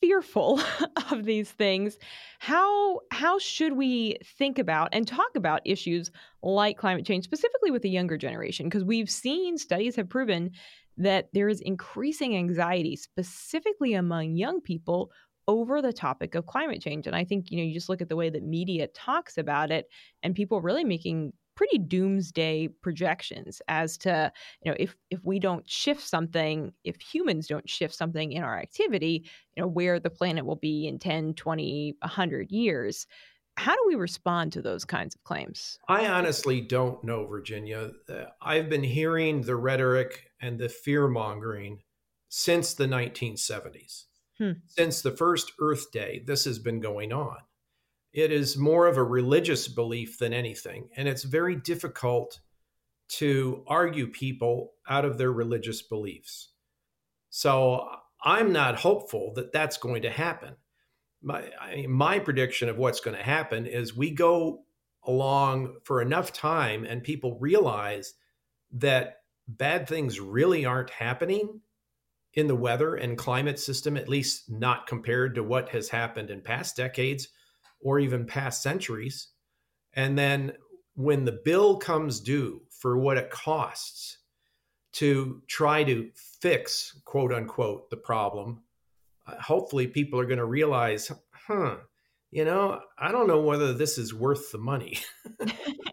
fearful 0.00 0.60
of 1.10 1.24
these 1.24 1.50
things, 1.50 1.98
how 2.38 3.00
how 3.10 3.38
should 3.38 3.74
we 3.74 4.16
think 4.38 4.58
about 4.58 4.88
and 4.92 5.06
talk 5.06 5.30
about 5.36 5.60
issues 5.64 6.10
like 6.42 6.78
climate 6.78 7.06
change 7.06 7.24
specifically 7.24 7.70
with 7.70 7.82
the 7.82 7.90
younger 7.90 8.16
generation 8.16 8.66
because 8.66 8.84
we've 8.84 9.10
seen 9.10 9.58
studies 9.58 9.96
have 9.96 10.08
proven 10.08 10.50
that 10.96 11.28
there 11.32 11.48
is 11.48 11.60
increasing 11.60 12.36
anxiety 12.36 12.96
specifically 12.96 13.94
among 13.94 14.36
young 14.36 14.60
people 14.60 15.10
over 15.48 15.82
the 15.82 15.92
topic 15.92 16.34
of 16.34 16.46
climate 16.46 16.80
change 16.80 17.06
and 17.06 17.16
i 17.16 17.24
think 17.24 17.50
you 17.50 17.58
know 17.58 17.64
you 17.64 17.74
just 17.74 17.88
look 17.88 18.00
at 18.00 18.08
the 18.08 18.16
way 18.16 18.30
that 18.30 18.42
media 18.42 18.86
talks 18.88 19.38
about 19.38 19.70
it 19.70 19.86
and 20.22 20.34
people 20.34 20.60
really 20.60 20.84
making 20.84 21.32
pretty 21.54 21.78
doomsday 21.78 22.68
projections 22.80 23.60
as 23.68 23.96
to 23.98 24.32
you 24.62 24.70
know 24.70 24.76
if 24.78 24.96
if 25.10 25.24
we 25.24 25.38
don't 25.38 25.68
shift 25.68 26.02
something 26.02 26.72
if 26.84 27.00
humans 27.00 27.46
don't 27.46 27.68
shift 27.68 27.94
something 27.94 28.32
in 28.32 28.42
our 28.42 28.58
activity 28.58 29.24
you 29.54 29.62
know 29.62 29.68
where 29.68 30.00
the 30.00 30.10
planet 30.10 30.46
will 30.46 30.56
be 30.56 30.86
in 30.86 30.98
10 30.98 31.34
20 31.34 31.96
100 32.00 32.50
years 32.50 33.06
how 33.58 33.74
do 33.74 33.82
we 33.86 33.96
respond 33.96 34.50
to 34.54 34.62
those 34.62 34.86
kinds 34.86 35.14
of 35.14 35.22
claims? 35.24 35.78
I 35.86 36.06
honestly 36.06 36.62
don't 36.62 37.04
know 37.04 37.26
virginia. 37.26 37.90
Uh, 38.08 38.24
i've 38.40 38.68
been 38.68 38.84
hearing 38.84 39.42
the 39.42 39.56
rhetoric 39.56 40.30
and 40.40 40.58
the 40.58 40.68
fear 40.68 41.06
mongering 41.06 41.82
since 42.28 42.72
the 42.74 42.86
1970s 42.86 44.04
hmm. 44.42 44.52
since 44.66 45.02
the 45.02 45.16
first 45.16 45.52
earth 45.60 45.92
day 45.92 46.22
this 46.26 46.44
has 46.44 46.58
been 46.58 46.80
going 46.80 47.12
on 47.12 47.36
it 48.12 48.30
is 48.30 48.56
more 48.56 48.86
of 48.86 48.96
a 48.96 49.02
religious 49.02 49.68
belief 49.68 50.18
than 50.18 50.32
anything. 50.32 50.88
And 50.96 51.08
it's 51.08 51.22
very 51.22 51.56
difficult 51.56 52.40
to 53.08 53.64
argue 53.66 54.06
people 54.08 54.72
out 54.88 55.04
of 55.04 55.18
their 55.18 55.32
religious 55.32 55.82
beliefs. 55.82 56.50
So 57.30 57.88
I'm 58.22 58.52
not 58.52 58.76
hopeful 58.76 59.32
that 59.36 59.52
that's 59.52 59.78
going 59.78 60.02
to 60.02 60.10
happen. 60.10 60.56
My, 61.22 61.44
I 61.60 61.86
my 61.88 62.18
prediction 62.18 62.68
of 62.68 62.78
what's 62.78 63.00
going 63.00 63.16
to 63.16 63.22
happen 63.22 63.66
is 63.66 63.96
we 63.96 64.10
go 64.10 64.64
along 65.04 65.76
for 65.84 66.02
enough 66.02 66.32
time 66.32 66.84
and 66.84 67.02
people 67.02 67.38
realize 67.40 68.14
that 68.72 69.20
bad 69.48 69.88
things 69.88 70.20
really 70.20 70.64
aren't 70.64 70.90
happening 70.90 71.60
in 72.34 72.46
the 72.46 72.56
weather 72.56 72.94
and 72.94 73.18
climate 73.18 73.58
system, 73.58 73.96
at 73.96 74.08
least 74.08 74.50
not 74.50 74.86
compared 74.86 75.34
to 75.34 75.42
what 75.42 75.68
has 75.68 75.88
happened 75.88 76.30
in 76.30 76.40
past 76.40 76.76
decades 76.76 77.28
or 77.80 77.98
even 77.98 78.26
past 78.26 78.62
centuries. 78.62 79.28
And 79.94 80.18
then 80.18 80.52
when 80.94 81.24
the 81.24 81.40
bill 81.44 81.76
comes 81.76 82.20
due 82.20 82.62
for 82.70 82.96
what 82.96 83.18
it 83.18 83.30
costs 83.30 84.18
to 84.92 85.42
try 85.48 85.84
to 85.84 86.10
fix, 86.40 87.00
quote 87.04 87.32
unquote, 87.32 87.90
the 87.90 87.96
problem, 87.96 88.62
uh, 89.26 89.40
hopefully 89.40 89.86
people 89.86 90.18
are 90.18 90.26
going 90.26 90.38
to 90.38 90.44
realize, 90.44 91.10
huh, 91.32 91.76
you 92.30 92.44
know, 92.44 92.80
I 92.98 93.12
don't 93.12 93.28
know 93.28 93.40
whether 93.40 93.72
this 93.72 93.98
is 93.98 94.14
worth 94.14 94.52
the 94.52 94.58
money. 94.58 94.98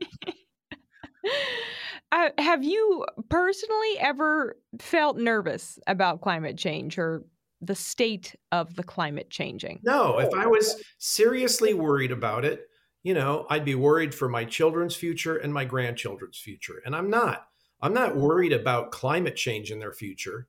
uh, 2.19 2.29
have 2.37 2.63
you 2.63 3.05
personally 3.29 3.97
ever 3.99 4.57
felt 4.79 5.17
nervous 5.17 5.79
about 5.87 6.21
climate 6.21 6.57
change 6.57 6.97
or 6.97 7.23
the 7.61 7.75
state 7.75 8.35
of 8.51 8.75
the 8.75 8.83
climate 8.83 9.29
changing? 9.29 9.79
No, 9.83 10.19
if 10.19 10.33
I 10.33 10.45
was 10.45 10.81
seriously 10.97 11.73
worried 11.73 12.11
about 12.11 12.45
it, 12.45 12.67
you 13.03 13.13
know, 13.13 13.45
I'd 13.49 13.65
be 13.65 13.75
worried 13.75 14.13
for 14.13 14.27
my 14.27 14.45
children's 14.45 14.95
future 14.95 15.37
and 15.37 15.53
my 15.53 15.65
grandchildren's 15.65 16.37
future. 16.37 16.81
And 16.85 16.95
I'm 16.95 17.09
not. 17.09 17.47
I'm 17.81 17.93
not 17.93 18.17
worried 18.17 18.51
about 18.51 18.91
climate 18.91 19.35
change 19.35 19.71
in 19.71 19.79
their 19.79 19.93
future. 19.93 20.47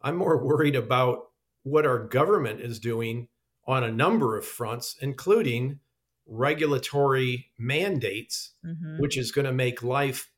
I'm 0.00 0.16
more 0.16 0.42
worried 0.44 0.74
about 0.74 1.28
what 1.62 1.86
our 1.86 1.98
government 2.00 2.60
is 2.60 2.80
doing 2.80 3.28
on 3.66 3.84
a 3.84 3.92
number 3.92 4.36
of 4.36 4.44
fronts, 4.44 4.96
including 5.00 5.78
regulatory 6.26 7.50
mandates, 7.56 8.54
mm-hmm. 8.66 8.98
which 8.98 9.16
is 9.16 9.30
going 9.30 9.44
to 9.44 9.52
make 9.52 9.82
life 9.82 10.31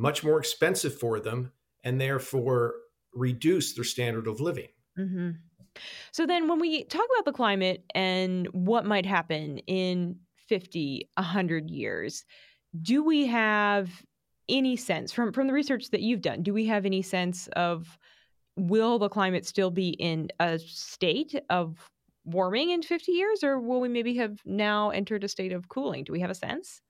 much 0.00 0.24
more 0.24 0.38
expensive 0.38 0.98
for 0.98 1.20
them 1.20 1.52
and 1.84 2.00
therefore 2.00 2.74
reduce 3.12 3.74
their 3.74 3.84
standard 3.84 4.26
of 4.26 4.40
living. 4.40 4.68
Mm-hmm. 4.98 5.30
So 6.12 6.26
then 6.26 6.48
when 6.48 6.58
we 6.58 6.84
talk 6.84 7.06
about 7.14 7.26
the 7.26 7.36
climate 7.36 7.84
and 7.94 8.46
what 8.48 8.86
might 8.86 9.06
happen 9.06 9.58
in 9.58 10.16
50, 10.48 11.08
100 11.14 11.70
years, 11.70 12.24
do 12.80 13.04
we 13.04 13.26
have 13.26 13.90
any 14.48 14.74
sense 14.74 15.12
from 15.12 15.32
from 15.32 15.46
the 15.46 15.52
research 15.52 15.90
that 15.90 16.00
you've 16.00 16.22
done, 16.22 16.42
do 16.42 16.52
we 16.52 16.66
have 16.66 16.86
any 16.86 17.02
sense 17.02 17.46
of 17.48 17.98
will 18.56 18.98
the 18.98 19.08
climate 19.08 19.46
still 19.46 19.70
be 19.70 19.90
in 19.90 20.28
a 20.40 20.58
state 20.58 21.40
of 21.50 21.88
warming 22.24 22.70
in 22.70 22.82
50 22.82 23.12
years 23.12 23.44
or 23.44 23.60
will 23.60 23.80
we 23.80 23.88
maybe 23.88 24.16
have 24.16 24.38
now 24.44 24.90
entered 24.90 25.24
a 25.24 25.28
state 25.28 25.52
of 25.52 25.68
cooling? 25.68 26.04
Do 26.04 26.12
we 26.12 26.20
have 26.20 26.30
a 26.30 26.34
sense? 26.34 26.82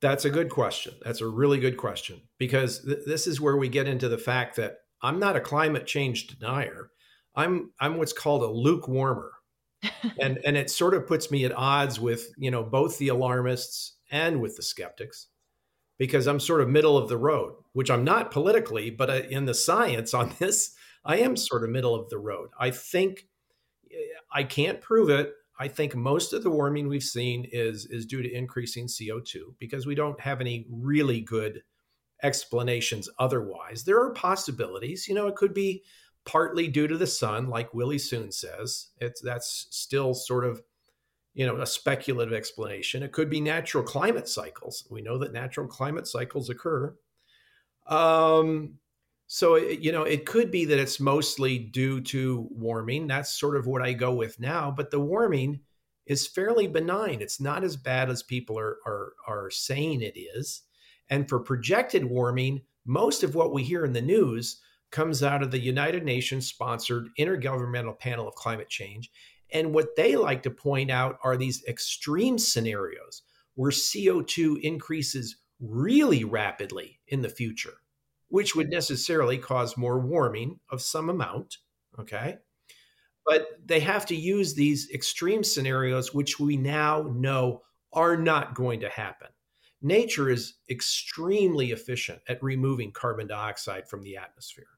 That's 0.00 0.24
a 0.24 0.30
good 0.30 0.50
question. 0.50 0.94
That's 1.02 1.20
a 1.20 1.26
really 1.26 1.58
good 1.58 1.76
question 1.76 2.20
because 2.38 2.84
th- 2.84 3.04
this 3.06 3.26
is 3.26 3.40
where 3.40 3.56
we 3.56 3.68
get 3.68 3.88
into 3.88 4.08
the 4.08 4.18
fact 4.18 4.56
that 4.56 4.78
I'm 5.02 5.18
not 5.18 5.36
a 5.36 5.40
climate 5.40 5.86
change 5.86 6.26
denier. 6.26 6.90
I'm 7.34 7.72
I'm 7.80 7.96
what's 7.96 8.12
called 8.12 8.42
a 8.42 8.46
lukewarmer. 8.46 9.30
and 10.20 10.38
and 10.44 10.56
it 10.56 10.70
sort 10.70 10.94
of 10.94 11.06
puts 11.06 11.30
me 11.30 11.44
at 11.44 11.52
odds 11.52 12.00
with, 12.00 12.28
you 12.36 12.50
know, 12.50 12.62
both 12.62 12.98
the 12.98 13.08
alarmists 13.08 13.96
and 14.10 14.40
with 14.40 14.56
the 14.56 14.62
skeptics 14.62 15.28
because 15.98 16.26
I'm 16.26 16.40
sort 16.40 16.60
of 16.60 16.68
middle 16.68 16.98
of 16.98 17.08
the 17.08 17.16
road, 17.16 17.54
which 17.72 17.90
I'm 17.90 18.04
not 18.04 18.30
politically, 18.30 18.90
but 18.90 19.10
in 19.30 19.46
the 19.46 19.54
science 19.54 20.14
on 20.14 20.32
this, 20.38 20.74
I 21.04 21.18
am 21.18 21.36
sort 21.36 21.64
of 21.64 21.70
middle 21.70 21.94
of 21.94 22.08
the 22.10 22.18
road. 22.18 22.50
I 22.58 22.70
think 22.70 23.26
eh, 23.90 23.96
I 24.32 24.44
can't 24.44 24.80
prove 24.80 25.08
it. 25.08 25.32
I 25.58 25.68
think 25.68 25.94
most 25.94 26.32
of 26.32 26.42
the 26.42 26.50
warming 26.50 26.88
we've 26.88 27.02
seen 27.02 27.46
is 27.50 27.86
is 27.86 28.06
due 28.06 28.22
to 28.22 28.32
increasing 28.32 28.86
CO2 28.86 29.54
because 29.58 29.86
we 29.86 29.94
don't 29.94 30.20
have 30.20 30.40
any 30.40 30.66
really 30.70 31.20
good 31.20 31.62
explanations 32.22 33.08
otherwise. 33.18 33.84
There 33.84 34.00
are 34.00 34.12
possibilities, 34.12 35.08
you 35.08 35.14
know, 35.14 35.26
it 35.26 35.36
could 35.36 35.54
be 35.54 35.82
partly 36.24 36.68
due 36.68 36.88
to 36.88 36.98
the 36.98 37.06
sun, 37.06 37.48
like 37.48 37.72
Willie 37.72 37.98
Soon 37.98 38.30
says. 38.32 38.88
It's 38.98 39.20
that's 39.20 39.68
still 39.70 40.12
sort 40.12 40.44
of 40.44 40.62
you 41.34 41.46
know 41.46 41.56
a 41.58 41.66
speculative 41.66 42.34
explanation. 42.34 43.02
It 43.02 43.12
could 43.12 43.30
be 43.30 43.40
natural 43.40 43.84
climate 43.84 44.28
cycles. 44.28 44.86
We 44.90 45.02
know 45.02 45.18
that 45.18 45.32
natural 45.32 45.66
climate 45.66 46.06
cycles 46.06 46.50
occur. 46.50 46.94
Um, 47.86 48.78
so 49.26 49.56
you 49.56 49.92
know 49.92 50.02
it 50.02 50.26
could 50.26 50.50
be 50.50 50.64
that 50.66 50.78
it's 50.78 51.00
mostly 51.00 51.58
due 51.58 52.00
to 52.02 52.48
warming. 52.50 53.06
That's 53.06 53.38
sort 53.38 53.56
of 53.56 53.66
what 53.66 53.82
I 53.82 53.92
go 53.92 54.14
with 54.14 54.38
now. 54.40 54.70
But 54.70 54.90
the 54.90 55.00
warming 55.00 55.60
is 56.06 56.26
fairly 56.26 56.66
benign. 56.66 57.20
It's 57.20 57.40
not 57.40 57.64
as 57.64 57.76
bad 57.76 58.10
as 58.10 58.22
people 58.22 58.58
are 58.58 58.78
are, 58.86 59.12
are 59.26 59.50
saying 59.50 60.02
it 60.02 60.16
is. 60.16 60.62
And 61.08 61.28
for 61.28 61.38
projected 61.38 62.04
warming, 62.04 62.62
most 62.84 63.22
of 63.22 63.34
what 63.34 63.52
we 63.52 63.62
hear 63.62 63.84
in 63.84 63.92
the 63.92 64.02
news 64.02 64.60
comes 64.90 65.22
out 65.22 65.42
of 65.42 65.50
the 65.50 65.58
United 65.58 66.04
Nations 66.04 66.46
sponsored 66.46 67.08
Intergovernmental 67.18 67.98
Panel 67.98 68.28
of 68.28 68.34
Climate 68.34 68.68
Change. 68.68 69.10
And 69.52 69.72
what 69.72 69.96
they 69.96 70.16
like 70.16 70.42
to 70.44 70.50
point 70.50 70.90
out 70.90 71.18
are 71.22 71.36
these 71.36 71.64
extreme 71.66 72.38
scenarios 72.38 73.22
where 73.54 73.70
CO2 73.70 74.60
increases 74.60 75.36
really 75.60 76.24
rapidly 76.24 77.00
in 77.08 77.22
the 77.22 77.28
future, 77.28 77.74
which 78.28 78.54
would 78.54 78.70
necessarily 78.70 79.38
cause 79.38 79.76
more 79.76 79.98
warming 79.98 80.58
of 80.70 80.82
some 80.82 81.08
amount. 81.08 81.58
Okay. 81.98 82.36
But 83.24 83.48
they 83.64 83.80
have 83.80 84.06
to 84.06 84.16
use 84.16 84.54
these 84.54 84.90
extreme 84.92 85.42
scenarios, 85.42 86.14
which 86.14 86.38
we 86.38 86.56
now 86.56 87.02
know 87.14 87.62
are 87.92 88.16
not 88.16 88.54
going 88.54 88.80
to 88.80 88.88
happen. 88.88 89.28
Nature 89.82 90.30
is 90.30 90.54
extremely 90.70 91.72
efficient 91.72 92.20
at 92.28 92.42
removing 92.42 92.92
carbon 92.92 93.26
dioxide 93.26 93.88
from 93.88 94.02
the 94.02 94.16
atmosphere. 94.16 94.68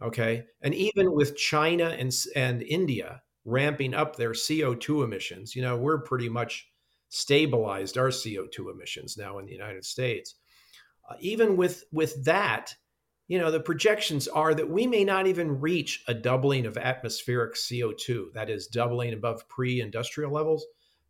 Okay. 0.00 0.44
And 0.62 0.74
even 0.74 1.12
with 1.12 1.36
China 1.36 1.88
and, 1.88 2.14
and 2.36 2.62
India 2.62 3.22
ramping 3.44 3.94
up 3.94 4.16
their 4.16 4.32
CO2 4.32 5.04
emissions, 5.04 5.56
you 5.56 5.62
know, 5.62 5.76
we're 5.76 6.02
pretty 6.02 6.28
much 6.28 6.68
stabilized 7.08 7.98
our 7.98 8.08
CO2 8.08 8.70
emissions 8.72 9.16
now 9.16 9.38
in 9.38 9.46
the 9.46 9.52
United 9.52 9.84
States. 9.84 10.36
Uh, 11.08 11.14
even 11.20 11.56
with, 11.56 11.84
with 11.92 12.24
that, 12.24 12.74
you 13.28 13.38
know, 13.38 13.50
the 13.50 13.60
projections 13.60 14.26
are 14.28 14.54
that 14.54 14.70
we 14.70 14.86
may 14.86 15.04
not 15.04 15.26
even 15.26 15.60
reach 15.60 16.02
a 16.08 16.14
doubling 16.14 16.66
of 16.66 16.78
atmospheric 16.78 17.54
CO2, 17.54 18.32
that 18.32 18.50
is, 18.50 18.66
doubling 18.66 19.12
above 19.12 19.48
pre 19.48 19.80
industrial 19.80 20.32
levels 20.32 20.64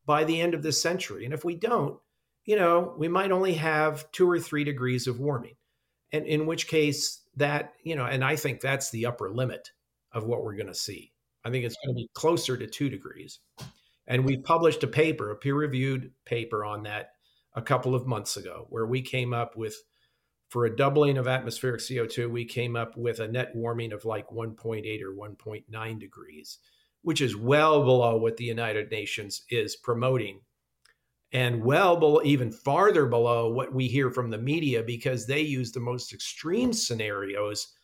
by 0.04 0.24
the 0.24 0.40
end 0.40 0.54
of 0.54 0.62
this 0.62 0.80
century. 0.80 1.24
And 1.24 1.34
if 1.34 1.44
we 1.44 1.54
don't, 1.54 1.98
you 2.44 2.56
know, 2.56 2.94
we 2.98 3.08
might 3.08 3.30
only 3.30 3.54
have 3.54 4.10
two 4.10 4.28
or 4.28 4.40
three 4.40 4.64
degrees 4.64 5.06
of 5.06 5.20
warming. 5.20 5.54
And 6.12 6.26
in 6.26 6.46
which 6.46 6.66
case, 6.66 7.22
that, 7.36 7.74
you 7.84 7.94
know, 7.94 8.06
and 8.06 8.24
I 8.24 8.36
think 8.36 8.60
that's 8.60 8.90
the 8.90 9.06
upper 9.06 9.30
limit 9.30 9.70
of 10.12 10.24
what 10.24 10.42
we're 10.42 10.56
going 10.56 10.66
to 10.66 10.74
see. 10.74 11.12
I 11.44 11.50
think 11.50 11.64
it's 11.64 11.76
going 11.84 11.94
to 11.94 12.00
be 12.00 12.10
closer 12.14 12.56
to 12.56 12.66
two 12.66 12.88
degrees. 12.88 13.38
And 14.06 14.24
we 14.24 14.38
published 14.38 14.82
a 14.82 14.88
paper, 14.88 15.30
a 15.30 15.36
peer 15.36 15.54
reviewed 15.54 16.12
paper 16.24 16.64
on 16.64 16.84
that 16.84 17.10
a 17.54 17.62
couple 17.62 17.94
of 17.94 18.06
months 18.06 18.36
ago, 18.36 18.66
where 18.70 18.86
we 18.86 19.02
came 19.02 19.32
up 19.32 19.56
with 19.56 19.76
for 20.48 20.64
a 20.64 20.76
doubling 20.76 21.18
of 21.18 21.28
atmospheric 21.28 21.80
CO2, 21.80 22.30
we 22.30 22.44
came 22.44 22.74
up 22.74 22.96
with 22.96 23.20
a 23.20 23.28
net 23.28 23.54
warming 23.54 23.92
of 23.92 24.04
like 24.04 24.28
1.8 24.28 25.02
or 25.02 25.12
1.9 25.12 26.00
degrees, 26.00 26.58
which 27.02 27.20
is 27.20 27.36
well 27.36 27.84
below 27.84 28.16
what 28.16 28.36
the 28.36 28.44
United 28.44 28.90
Nations 28.90 29.42
is 29.50 29.76
promoting 29.76 30.40
and 31.32 31.62
well 31.62 31.96
below, 31.96 32.22
even 32.24 32.50
farther 32.50 33.06
below 33.06 33.50
what 33.50 33.72
we 33.72 33.86
hear 33.86 34.10
from 34.10 34.30
the 34.30 34.38
media 34.38 34.82
because 34.82 35.26
they 35.26 35.42
use 35.42 35.70
the 35.70 35.80
most 35.80 36.12
extreme 36.14 36.72
scenarios 36.72 37.74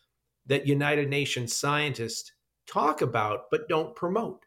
that 0.47 0.67
United 0.67 1.09
Nations 1.09 1.55
scientists 1.55 2.31
talk 2.67 3.01
about 3.01 3.43
but 3.51 3.69
don't 3.69 3.95
promote. 3.95 4.43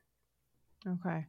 Okay. 0.86 1.24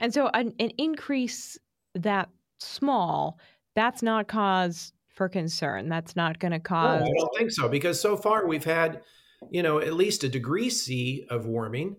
And 0.00 0.12
so 0.12 0.28
an, 0.34 0.52
an 0.58 0.70
increase 0.78 1.56
that 1.94 2.28
small, 2.58 3.38
that's 3.76 4.02
not 4.02 4.26
cause 4.26 4.92
for 5.12 5.28
concern. 5.28 5.88
That's 5.88 6.16
not 6.16 6.38
going 6.38 6.52
to 6.52 6.60
cause. 6.60 7.00
No, 7.00 7.06
I 7.06 7.10
don't 7.18 7.36
think 7.36 7.50
so 7.50 7.68
because 7.68 8.00
so 8.00 8.16
far 8.16 8.46
we've 8.46 8.64
had, 8.64 9.02
you 9.50 9.62
know, 9.62 9.78
at 9.78 9.94
least 9.94 10.24
a 10.24 10.28
degree 10.28 10.70
C 10.70 11.26
of 11.30 11.46
warming, 11.46 11.96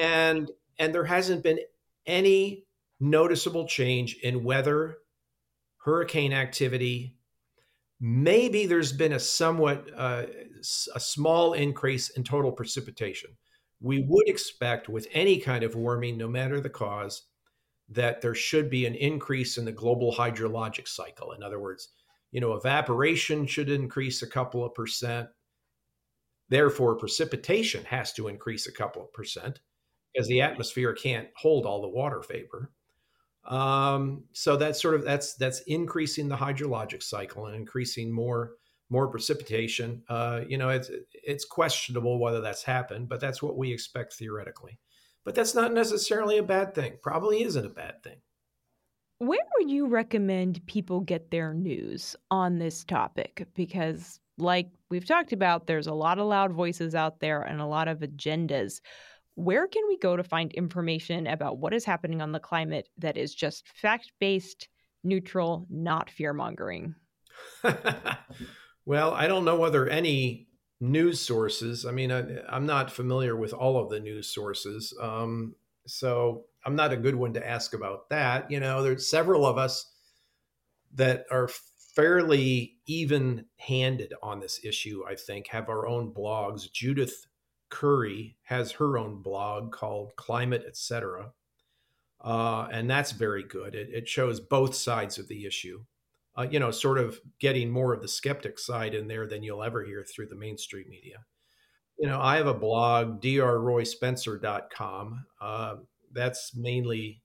and 0.00 0.50
and 0.78 0.94
there 0.94 1.04
hasn't 1.04 1.42
been 1.42 1.58
any 2.06 2.64
noticeable 2.98 3.66
change 3.66 4.16
in 4.22 4.44
weather, 4.44 4.98
hurricane 5.84 6.32
activity. 6.32 7.16
Maybe 8.00 8.64
there's 8.66 8.92
been 8.92 9.12
a 9.12 9.20
somewhat 9.20 9.88
uh, 9.94 10.26
a 10.94 11.00
small 11.00 11.52
increase 11.52 12.10
in 12.10 12.24
total 12.24 12.52
precipitation. 12.52 13.30
We 13.82 14.04
would 14.06 14.28
expect 14.28 14.88
with 14.88 15.06
any 15.12 15.38
kind 15.38 15.64
of 15.64 15.74
warming, 15.74 16.16
no 16.16 16.28
matter 16.28 16.60
the 16.60 16.70
cause, 16.70 17.22
that 17.90 18.20
there 18.20 18.34
should 18.34 18.70
be 18.70 18.86
an 18.86 18.94
increase 18.94 19.58
in 19.58 19.64
the 19.64 19.72
global 19.72 20.14
hydrologic 20.14 20.86
cycle. 20.86 21.32
In 21.32 21.42
other 21.42 21.58
words, 21.58 21.88
you 22.32 22.40
know, 22.40 22.54
evaporation 22.54 23.46
should 23.46 23.70
increase 23.70 24.22
a 24.22 24.28
couple 24.28 24.64
of 24.64 24.74
percent. 24.74 25.28
Therefore, 26.48 26.96
precipitation 26.96 27.84
has 27.84 28.12
to 28.14 28.28
increase 28.28 28.66
a 28.66 28.72
couple 28.72 29.02
of 29.02 29.12
percent 29.12 29.60
because 30.12 30.28
the 30.28 30.42
atmosphere 30.42 30.92
can't 30.92 31.28
hold 31.36 31.66
all 31.66 31.80
the 31.80 31.88
water 31.88 32.22
vapor. 32.28 32.70
Um, 33.44 34.24
so 34.32 34.56
that's 34.56 34.80
sort 34.80 34.94
of 34.94 35.04
that's 35.04 35.34
that's 35.34 35.60
increasing 35.62 36.28
the 36.28 36.36
hydrologic 36.36 37.02
cycle 37.02 37.46
and 37.46 37.56
increasing 37.56 38.12
more 38.12 38.52
more 38.90 39.08
precipitation. 39.08 40.02
Uh, 40.08 40.42
you 40.46 40.58
know, 40.58 40.68
it's 40.68 40.90
it's 41.12 41.44
questionable 41.44 42.18
whether 42.18 42.40
that's 42.40 42.62
happened, 42.62 43.08
but 43.08 43.20
that's 43.20 43.42
what 43.42 43.56
we 43.56 43.72
expect 43.72 44.14
theoretically. 44.14 44.78
But 45.24 45.34
that's 45.34 45.54
not 45.54 45.72
necessarily 45.72 46.38
a 46.38 46.42
bad 46.42 46.74
thing. 46.74 46.98
Probably 47.02 47.42
isn't 47.42 47.64
a 47.66 47.70
bad 47.70 48.02
thing. 48.02 48.20
Where 49.20 49.38
would 49.58 49.70
you 49.70 49.86
recommend 49.86 50.66
people 50.66 51.00
get 51.00 51.30
their 51.30 51.54
news 51.54 52.16
on 52.30 52.58
this 52.58 52.84
topic? 52.84 53.46
Because, 53.54 54.18
like 54.38 54.68
we've 54.90 55.06
talked 55.06 55.32
about, 55.32 55.66
there's 55.66 55.86
a 55.86 55.94
lot 55.94 56.18
of 56.18 56.26
loud 56.26 56.52
voices 56.52 56.94
out 56.94 57.20
there 57.20 57.42
and 57.42 57.60
a 57.60 57.66
lot 57.66 57.88
of 57.88 58.00
agendas 58.00 58.80
where 59.34 59.66
can 59.66 59.82
we 59.88 59.96
go 59.96 60.16
to 60.16 60.24
find 60.24 60.52
information 60.52 61.26
about 61.26 61.58
what 61.58 61.72
is 61.72 61.84
happening 61.84 62.20
on 62.20 62.32
the 62.32 62.40
climate 62.40 62.88
that 62.98 63.16
is 63.16 63.34
just 63.34 63.68
fact 63.74 64.12
based, 64.20 64.68
neutral, 65.02 65.66
not 65.70 66.10
fear 66.10 66.32
mongering? 66.32 66.94
well, 68.84 69.12
I 69.12 69.26
don't 69.26 69.44
know 69.44 69.56
whether 69.56 69.88
any 69.88 70.48
news 70.80 71.20
sources, 71.20 71.86
I 71.86 71.92
mean, 71.92 72.10
I, 72.10 72.24
am 72.54 72.66
not 72.66 72.90
familiar 72.90 73.36
with 73.36 73.52
all 73.52 73.78
of 73.78 73.90
the 73.90 74.00
news 74.00 74.28
sources. 74.28 74.96
Um, 75.00 75.54
so 75.86 76.46
I'm 76.64 76.76
not 76.76 76.92
a 76.92 76.96
good 76.96 77.14
one 77.14 77.32
to 77.34 77.46
ask 77.46 77.74
about 77.74 78.08
that. 78.10 78.50
You 78.50 78.60
know, 78.60 78.82
there's 78.82 79.08
several 79.08 79.46
of 79.46 79.58
us 79.58 79.90
that 80.94 81.24
are 81.30 81.48
fairly 81.94 82.76
even 82.86 83.44
handed 83.56 84.14
on 84.22 84.40
this 84.40 84.60
issue, 84.64 85.02
I 85.08 85.14
think, 85.14 85.48
have 85.48 85.68
our 85.68 85.86
own 85.86 86.12
blogs. 86.12 86.70
Judith 86.70 87.26
Curry 87.68 88.36
has 88.42 88.72
her 88.72 88.98
own 88.98 89.22
blog 89.22 89.72
called 89.72 90.16
Climate 90.16 90.64
Etc. 90.66 91.32
Uh, 92.20 92.68
and 92.70 92.90
that's 92.90 93.12
very 93.12 93.42
good. 93.42 93.74
It, 93.74 93.88
it, 93.92 94.08
shows 94.08 94.40
both 94.40 94.74
sides 94.74 95.18
of 95.18 95.28
the 95.28 95.46
issue. 95.46 95.82
Uh, 96.36 96.46
you 96.50 96.60
know, 96.60 96.70
sort 96.70 96.98
of 96.98 97.18
getting 97.38 97.70
more 97.70 97.94
of 97.94 98.02
the 98.02 98.08
skeptic 98.08 98.58
side 98.58 98.94
in 98.94 99.08
there 99.08 99.26
than 99.26 99.42
you'll 99.42 99.62
ever 99.62 99.84
hear 99.84 100.04
through 100.04 100.26
the 100.26 100.36
mainstream 100.36 100.88
media. 100.90 101.24
You 101.98 102.08
know, 102.08 102.20
I 102.20 102.36
have 102.36 102.46
a 102.46 102.54
blog, 102.54 103.22
drroyspencer.com. 103.22 105.24
Uh, 105.40 105.76
that's 106.12 106.54
mainly 106.56 107.22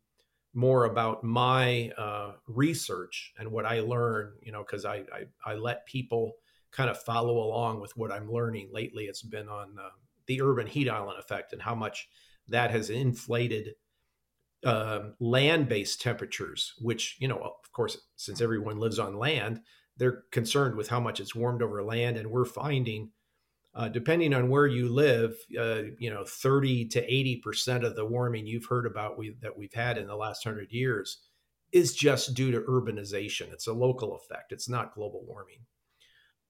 more 0.54 0.86
about 0.86 1.24
my 1.24 1.92
uh, 1.98 2.34
research 2.48 3.34
and 3.38 3.52
what 3.52 3.66
I 3.66 3.82
learn, 3.82 4.34
you 4.42 4.52
know, 4.52 4.64
because 4.64 4.86
I, 4.86 5.04
I, 5.14 5.26
I, 5.46 5.56
let 5.56 5.86
people 5.86 6.34
kind 6.72 6.90
of 6.90 7.02
follow 7.02 7.40
along 7.40 7.82
with 7.82 7.96
what 7.98 8.12
I'm 8.12 8.32
learning. 8.32 8.70
Lately, 8.72 9.06
it's 9.06 9.22
been 9.22 9.50
on 9.50 9.76
uh, 9.78 9.90
the 10.28 10.42
urban 10.42 10.66
heat 10.66 10.90
island 10.90 11.20
effect 11.20 11.52
and 11.52 11.62
how 11.62 11.76
much 11.76 12.08
that 12.48 12.72
has 12.72 12.90
inflated 12.90 13.72
uh, 14.66 15.10
land-based 15.20 16.02
temperatures, 16.02 16.74
which 16.80 17.18
you 17.20 17.28
know, 17.28 17.38
of 17.38 17.72
course, 17.72 17.98
since 18.16 18.42
everyone 18.42 18.80
lives 18.80 18.98
on 18.98 19.18
land, 19.18 19.62
they're 19.98 20.24
concerned 20.32 20.76
with 20.76 20.90
how 20.90 21.00
much 21.00 21.20
it's 21.20 21.36
warmed 21.36 21.62
over 21.62 21.84
land, 21.84 22.18
and 22.18 22.32
we're 22.32 22.46
finding, 22.46 23.12
uh, 23.76 23.90
depending 23.90 24.34
on 24.34 24.50
where 24.50 24.68
you 24.68 24.88
live, 24.88 25.36
uh, 25.60 25.84
you 26.00 26.10
know, 26.10 26.24
thirty 26.24 26.86
to 26.86 27.04
eighty 27.04 27.38
percent 27.38 27.84
of 27.84 27.96
the 27.96 28.06
warming 28.06 28.48
you've 28.48 28.66
heard 28.66 28.86
about 28.86 29.18
we, 29.18 29.36
that 29.42 29.58
we've 29.58 29.74
had 29.74 29.98
in 29.98 30.08
the 30.08 30.16
last 30.16 30.44
hundred 30.44 30.72
years 30.72 31.20
is 31.72 31.94
just 31.94 32.34
due 32.34 32.52
to 32.52 32.62
urbanization. 32.62 33.52
It's 33.52 33.68
a 33.68 33.74
local 33.74 34.16
effect. 34.16 34.54
It's 34.54 34.70
not 34.70 34.96
global 34.96 35.26
warming. 35.28 35.60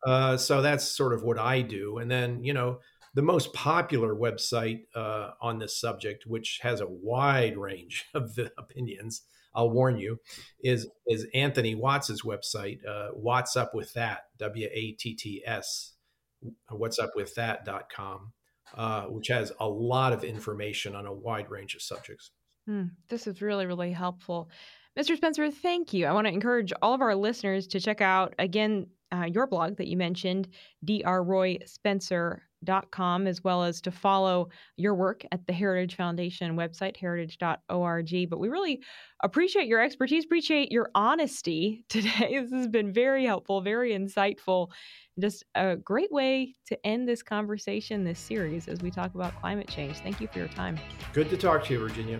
Uh, 0.05 0.37
so 0.37 0.61
that's 0.61 0.85
sort 0.85 1.13
of 1.13 1.23
what 1.23 1.39
I 1.39 1.61
do, 1.61 1.97
and 1.97 2.11
then 2.11 2.43
you 2.43 2.53
know 2.53 2.79
the 3.15 3.23
most 3.23 3.53
popular 3.53 4.13
website 4.13 4.81
uh, 4.93 5.31
on 5.41 5.57
this 5.57 5.79
subject, 5.79 6.25
which 6.27 6.59
has 6.61 6.81
a 6.81 6.87
wide 6.87 7.57
range 7.57 8.05
of 8.13 8.35
the 8.35 8.51
opinions, 8.57 9.23
I'll 9.55 9.71
warn 9.71 9.97
you, 9.97 10.19
is 10.63 10.87
is 11.07 11.25
Anthony 11.33 11.73
Watts's 11.73 12.21
website. 12.21 12.85
Uh, 12.85 13.09
Watts 13.13 13.55
Up 13.55 13.73
With 13.73 13.91
That? 13.93 14.25
W 14.37 14.67
A 14.71 14.91
T 14.91 15.15
T 15.15 15.41
S. 15.43 15.94
wattsupwiththat.com, 16.71 18.33
uh, 18.75 19.03
which 19.03 19.27
has 19.27 19.51
a 19.59 19.67
lot 19.67 20.13
of 20.13 20.23
information 20.23 20.95
on 20.95 21.05
a 21.05 21.13
wide 21.13 21.49
range 21.49 21.75
of 21.75 21.81
subjects. 21.81 22.31
Mm, 22.69 22.91
this 23.09 23.27
is 23.27 23.41
really, 23.41 23.65
really 23.65 23.91
helpful. 23.91 24.49
Mr. 24.97 25.15
Spencer, 25.15 25.51
thank 25.51 25.93
you. 25.93 26.05
I 26.05 26.13
want 26.13 26.27
to 26.27 26.33
encourage 26.33 26.71
all 26.81 26.93
of 26.93 27.01
our 27.01 27.15
listeners 27.15 27.67
to 27.67 27.79
check 27.79 28.01
out, 28.01 28.33
again, 28.39 28.87
uh, 29.11 29.25
your 29.25 29.45
blog 29.45 29.77
that 29.77 29.87
you 29.87 29.97
mentioned, 29.97 30.47
drroyspencer.com 30.85 32.41
heritage.com, 32.65 33.27
as 33.27 33.43
well 33.43 33.63
as 33.63 33.81
to 33.81 33.91
follow 33.91 34.49
your 34.77 34.95
work 34.95 35.23
at 35.31 35.45
the 35.47 35.53
Heritage 35.53 35.95
Foundation 35.95 36.55
website, 36.55 36.97
heritage.org. 36.97 38.29
But 38.29 38.39
we 38.39 38.49
really 38.49 38.81
appreciate 39.23 39.67
your 39.67 39.81
expertise, 39.81 40.25
appreciate 40.25 40.71
your 40.71 40.89
honesty 40.95 41.83
today. 41.89 42.39
This 42.41 42.51
has 42.51 42.67
been 42.67 42.93
very 42.93 43.25
helpful, 43.25 43.61
very 43.61 43.91
insightful, 43.91 44.69
just 45.19 45.43
a 45.55 45.75
great 45.77 46.11
way 46.11 46.55
to 46.67 46.85
end 46.85 47.07
this 47.07 47.23
conversation, 47.23 48.03
this 48.03 48.19
series, 48.19 48.67
as 48.67 48.81
we 48.81 48.91
talk 48.91 49.15
about 49.15 49.39
climate 49.39 49.67
change. 49.67 49.97
Thank 49.97 50.19
you 50.19 50.27
for 50.27 50.39
your 50.39 50.49
time. 50.49 50.77
Good 51.13 51.29
to 51.29 51.37
talk 51.37 51.65
to 51.65 51.73
you, 51.73 51.79
Virginia. 51.79 52.19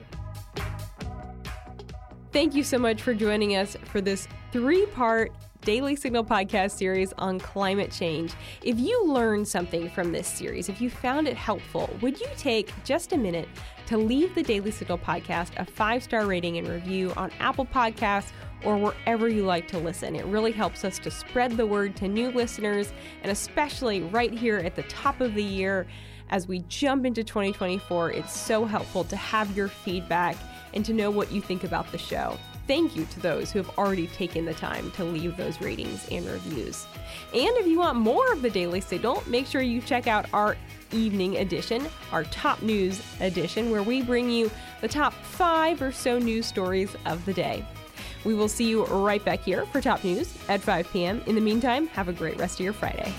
Thank 2.32 2.54
you 2.54 2.64
so 2.64 2.78
much 2.78 3.02
for 3.02 3.14
joining 3.14 3.56
us 3.56 3.78
for 3.86 4.02
this 4.02 4.28
three 4.52 4.86
part 4.88 5.32
Daily 5.66 5.96
Signal 5.96 6.24
podcast 6.24 6.74
series 6.74 7.12
on 7.18 7.40
climate 7.40 7.92
change. 7.92 8.34
If 8.62 8.80
you 8.80 9.04
learned 9.08 9.48
something 9.48 9.90
from 9.90 10.12
this 10.12 10.28
series, 10.28 10.70
if 10.70 10.80
you 10.80 10.92
found 10.92 11.28
it 11.28 11.36
helpful, 11.36 11.90
would 12.02 12.20
you 12.20 12.28
take 12.38 12.72
just 12.84 13.14
a 13.14 13.18
minute 13.18 13.50
to 13.88 13.98
leave 13.98 14.36
the 14.36 14.44
Daily 14.44 14.70
Signal 14.70 15.00
podcast 15.00 15.58
a 15.58 15.66
five 15.66 16.04
star 16.04 16.28
rating 16.28 16.60
and 16.60 16.68
review 16.68 17.12
on 17.18 17.32
Apple 17.40 17.66
Podcasts? 17.66 18.32
or 18.64 18.78
wherever 18.78 19.28
you 19.28 19.44
like 19.44 19.68
to 19.68 19.78
listen. 19.78 20.16
It 20.16 20.26
really 20.26 20.52
helps 20.52 20.84
us 20.84 20.98
to 21.00 21.12
spread 21.12 21.52
the 21.52 21.68
word 21.68 21.96
to 21.98 22.08
new 22.08 22.32
listeners, 22.32 22.92
and 23.22 23.32
especially 23.32 24.02
right 24.02 24.34
here 24.34 24.58
at 24.58 24.76
the 24.76 24.82
top 24.84 25.22
of 25.22 25.36
the 25.36 25.44
year 25.44 25.86
as 26.30 26.48
we 26.48 26.60
jump 26.68 27.06
into 27.06 27.24
2024. 27.24 28.12
It's 28.14 28.36
so 28.36 28.66
helpful 28.66 29.04
to 29.04 29.16
have 29.16 29.56
your 29.56 29.68
feedback 29.68 30.36
and 30.74 30.84
to 30.86 30.94
know 30.94 31.12
what 31.12 31.32
you 31.32 31.42
think 31.42 31.64
about 31.64 31.92
the 31.92 32.00
show 32.00 32.40
thank 32.68 32.96
you 32.96 33.06
to 33.06 33.20
those 33.20 33.52
who 33.52 33.60
have 33.60 33.78
already 33.78 34.08
taken 34.08 34.46
the 34.46 34.54
time 34.54 34.92
to 34.92 35.04
leave 35.04 35.38
those 35.38 35.62
ratings 35.62 36.08
and 36.10 36.26
reviews. 36.26 36.86
And 37.34 37.56
if 37.58 37.68
you 37.68 37.80
want 37.80 37.98
more 37.98 38.32
of 38.32 38.42
the 38.42 38.50
Daily 38.50 38.82
Signal, 38.82 39.24
make 39.28 39.46
sure 39.46 39.62
you 39.62 39.82
check 39.82 40.08
out 40.08 40.28
our 40.34 40.58
evening 40.92 41.38
edition, 41.38 41.88
our 42.12 42.24
top 42.26 42.62
news 42.62 43.02
edition, 43.20 43.72
where 43.72 43.84
we 43.84 44.02
bring 44.02 44.30
you 44.30 44.50
the 44.82 44.88
top 44.88 45.14
five 45.14 45.82
or 45.82 45.92
so 45.92 46.20
news 46.20 46.46
stories 46.46 46.96
of 47.06 47.24
the 47.26 47.34
day. 47.34 47.66
We 48.24 48.34
will 48.34 48.50
see 48.50 48.68
you 48.68 48.86
right 48.86 49.24
back 49.24 49.42
here 49.42 49.66
for 49.68 49.82
top 49.82 50.04
news 50.04 50.36
at 50.50 50.62
5 50.62 50.92
p.m. 50.92 51.22
In 51.28 51.36
the 51.36 51.42
meantime, 51.42 51.88
have 51.88 52.08
a 52.08 52.14
great 52.14 52.38
rest 52.38 52.60
of 52.60 52.64
your 52.64 52.74
Friday. 52.74 53.14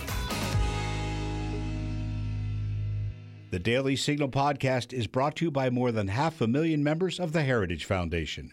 The 3.51 3.61
Daily 3.61 3.95
Signal 3.95 4.29
podcast 4.29 4.93
is 4.93 5.07
brought 5.07 5.37
to 5.37 5.45
you 5.45 5.51
by 5.53 5.71
more 5.71 5.93
than 5.93 6.09
half 6.09 6.41
a 6.41 6.49
million 6.49 6.83
members 6.83 7.21
of 7.21 7.33
the 7.33 7.43
Heritage 7.45 7.85
Foundation. 7.85 8.53